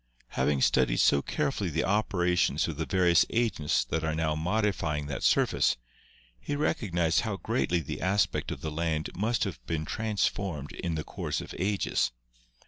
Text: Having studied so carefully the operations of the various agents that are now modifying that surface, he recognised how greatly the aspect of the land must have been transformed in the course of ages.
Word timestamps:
Having 0.29 0.61
studied 0.61 0.97
so 0.99 1.21
carefully 1.21 1.69
the 1.69 1.83
operations 1.83 2.67
of 2.67 2.77
the 2.77 2.87
various 2.87 3.23
agents 3.29 3.85
that 3.85 4.03
are 4.03 4.15
now 4.15 4.33
modifying 4.33 5.05
that 5.05 5.21
surface, 5.21 5.77
he 6.39 6.55
recognised 6.55 7.19
how 7.19 7.37
greatly 7.37 7.81
the 7.81 8.01
aspect 8.01 8.49
of 8.49 8.61
the 8.61 8.71
land 8.71 9.11
must 9.15 9.43
have 9.43 9.63
been 9.67 9.85
transformed 9.85 10.71
in 10.71 10.95
the 10.95 11.03
course 11.03 11.39
of 11.39 11.53
ages. 11.55 12.11